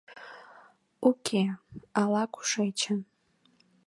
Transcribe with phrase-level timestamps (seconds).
[1.09, 1.57] —Уке-э-э...
[2.01, 2.99] ала-кушечын...